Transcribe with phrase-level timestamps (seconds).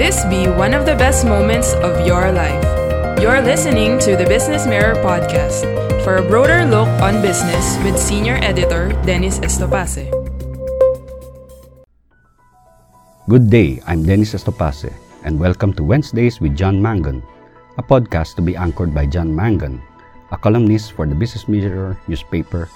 [0.00, 2.64] This be one of the best moments of your life.
[3.20, 5.68] You're listening to the Business Mirror podcast
[6.02, 10.08] for a broader look on business with senior editor Dennis Estopace.
[13.28, 14.90] Good day, I'm Dennis Estopace,
[15.28, 17.22] and welcome to Wednesdays with John Mangun,
[17.76, 19.78] a podcast to be anchored by John Mangun,
[20.32, 22.66] a columnist for the Business Mirror newspaper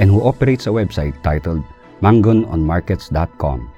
[0.00, 1.62] and who operates a website titled
[2.00, 3.75] mangunonmarkets.com.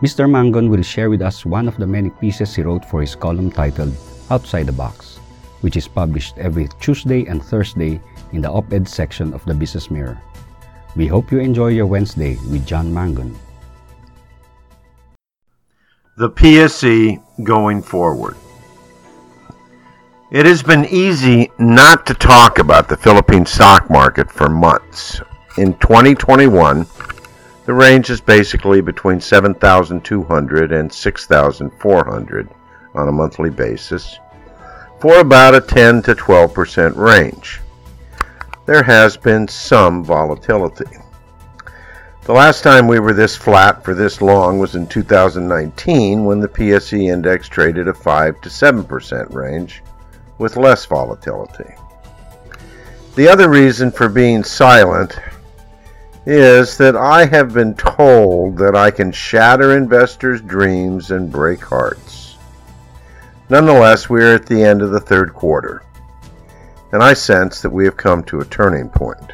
[0.00, 0.30] Mr.
[0.30, 3.50] Mangun will share with us one of the many pieces he wrote for his column
[3.50, 3.92] titled
[4.30, 5.16] Outside the Box,
[5.60, 8.00] which is published every Tuesday and Thursday
[8.32, 10.22] in the op ed section of the Business Mirror.
[10.94, 13.34] We hope you enjoy your Wednesday with John Mangun.
[16.16, 18.36] The PSE going forward.
[20.30, 25.20] It has been easy not to talk about the Philippine stock market for months.
[25.56, 26.86] In 2021,
[27.68, 32.48] the range is basically between 7,200 and 6,400
[32.94, 34.18] on a monthly basis
[35.00, 37.60] for about a 10 to 12% range.
[38.64, 40.86] There has been some volatility.
[42.22, 46.48] The last time we were this flat for this long was in 2019 when the
[46.48, 49.82] PSE index traded a 5 to 7% range
[50.38, 51.74] with less volatility.
[53.14, 55.18] The other reason for being silent
[56.30, 62.36] is that I have been told that I can shatter investors' dreams and break hearts.
[63.48, 65.82] Nonetheless, we are at the end of the third quarter,
[66.92, 69.32] and I sense that we have come to a turning point.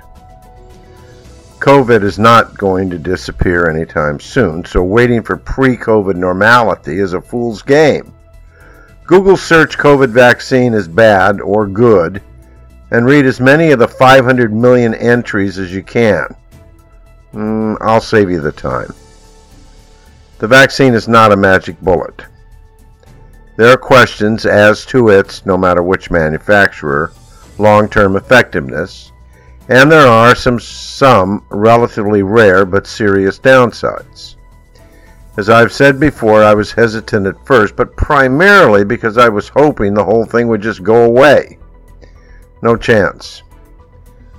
[1.58, 7.12] COVID is not going to disappear anytime soon, so waiting for pre COVID normality is
[7.12, 8.14] a fool's game.
[9.04, 12.22] Google search COVID vaccine is bad or good,
[12.92, 16.36] and read as many of the 500 million entries as you can.
[17.34, 18.94] Mm, I'll save you the time.
[20.38, 22.22] The vaccine is not a magic bullet.
[23.56, 27.12] There are questions as to its, no matter which manufacturer,
[27.58, 29.10] long term effectiveness,
[29.68, 34.36] and there are some, some relatively rare but serious downsides.
[35.36, 39.92] As I've said before, I was hesitant at first, but primarily because I was hoping
[39.92, 41.58] the whole thing would just go away.
[42.62, 43.42] No chance.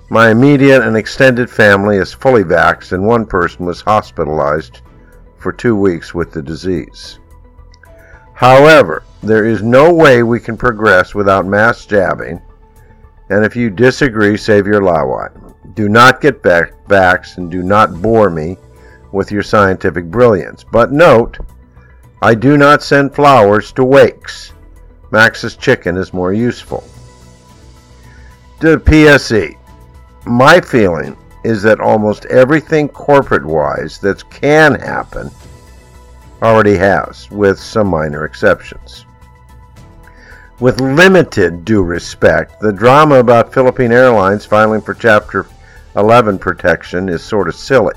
[0.09, 4.81] My immediate and extended family is fully vaxxed, and one person was hospitalized
[5.37, 7.19] for two weeks with the disease.
[8.33, 12.39] However, there is no way we can progress without mass jabbing,
[13.29, 15.31] and if you disagree, save your lawai.
[15.73, 18.57] Do not get back vaxxed and do not bore me
[19.11, 20.63] with your scientific brilliance.
[20.63, 21.39] But note,
[22.21, 24.53] I do not send flowers to wakes.
[25.09, 26.83] Max's chicken is more useful.
[28.61, 29.57] To PSE,
[30.25, 35.29] my feeling is that almost everything corporate wise that can happen
[36.41, 39.05] already has, with some minor exceptions.
[40.59, 45.45] With limited due respect, the drama about Philippine Airlines filing for Chapter
[45.95, 47.95] 11 protection is sort of silly.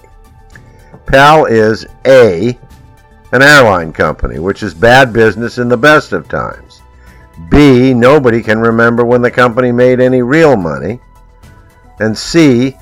[1.06, 2.58] PAL is A,
[3.32, 6.82] an airline company, which is bad business in the best of times.
[7.48, 11.00] B, nobody can remember when the company made any real money.
[12.00, 12.76] And C,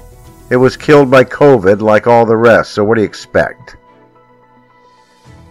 [0.50, 3.76] it was killed by COVID like all the rest, so what do you expect?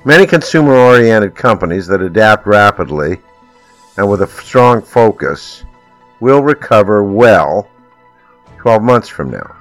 [0.04, 3.18] Many consumer oriented companies that adapt rapidly
[3.98, 5.64] and with a strong focus
[6.20, 7.68] will recover well
[8.58, 9.56] 12 months from now.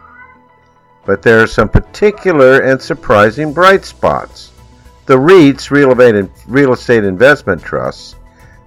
[1.07, 4.53] But there are some particular and surprising bright spots.
[5.07, 5.71] The REITs,
[6.47, 8.17] real estate investment trusts,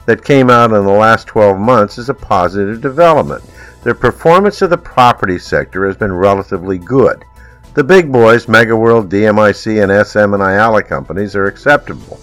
[0.05, 3.43] that came out in the last 12 months is a positive development.
[3.83, 7.23] The performance of the property sector has been relatively good.
[7.73, 12.19] The big boys, MegaWorld, DMCI, and SM and Ayala companies are acceptable.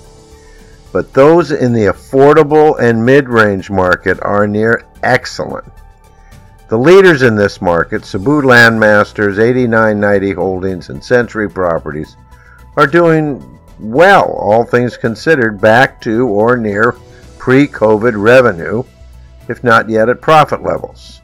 [0.93, 5.73] But those in the affordable and mid-range market are near excellent.
[6.69, 12.17] The leaders in this market, Cebu Landmasters, 8990 Holdings, and Century Properties,
[12.77, 16.97] are doing well, all things considered, back to or near
[17.39, 18.83] pre COVID revenue,
[19.49, 21.21] if not yet at profit levels.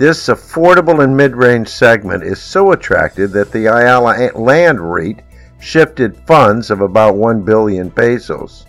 [0.00, 5.20] This affordable and mid range segment is so attractive that the Ayala Land REIT
[5.60, 8.64] shifted funds of about 1 billion pesos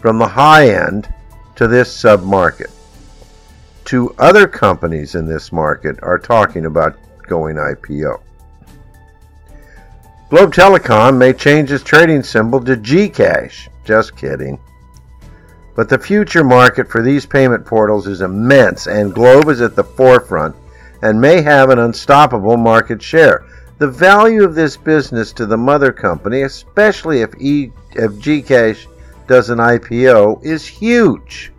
[0.00, 1.14] from the high end
[1.54, 2.72] to this sub market.
[3.84, 6.98] Two other companies in this market are talking about
[7.28, 8.20] going IPO.
[10.28, 13.68] Globe Telecom may change its trading symbol to Gcash.
[13.84, 14.58] Just kidding.
[15.76, 19.84] But the future market for these payment portals is immense, and Globe is at the
[19.84, 20.56] forefront
[21.04, 23.44] and may have an unstoppable market share.
[23.76, 28.86] The value of this business to the mother company, especially if, e, if Gcash
[29.26, 31.52] does an IPO is huge.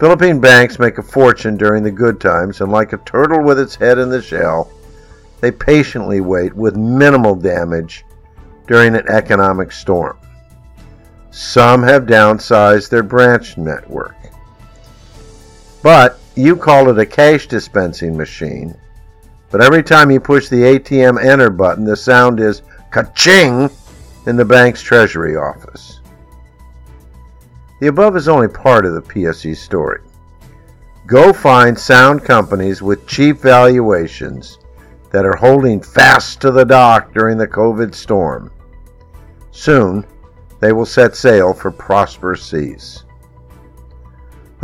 [0.00, 3.76] Philippine banks make a fortune during the good times, and like a turtle with its
[3.76, 4.72] head in the shell,
[5.40, 8.04] they patiently wait with minimal damage
[8.66, 10.18] during an economic storm.
[11.30, 14.16] Some have downsized their branch network.
[15.84, 18.74] But you call it a cash dispensing machine,
[19.50, 23.68] but every time you push the ATM enter button, the sound is ka-ching
[24.26, 26.00] in the bank's treasury office.
[27.80, 30.00] The above is only part of the PSE story.
[31.06, 34.58] Go find sound companies with cheap valuations
[35.10, 38.50] that are holding fast to the dock during the COVID storm.
[39.50, 40.06] Soon,
[40.60, 43.04] they will set sail for prosperous seas.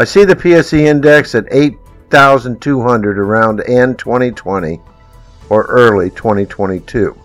[0.00, 4.80] I see the PSE index at 8,200 around end 2020
[5.50, 7.18] or early 2022.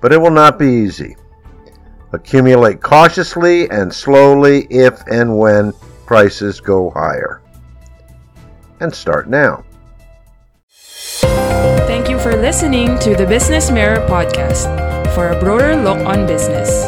[0.00, 1.16] But it will not be easy.
[2.12, 5.72] Accumulate cautiously and slowly if and when
[6.06, 7.42] prices go higher.
[8.78, 9.64] And start now.
[11.88, 14.72] Thank you for listening to the Business Mirror podcast.
[15.14, 16.84] For a broader look on business,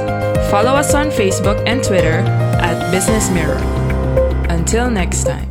[0.50, 2.20] follow us on Facebook and Twitter
[2.60, 3.87] at Business Mirror.
[4.50, 5.47] Until next time.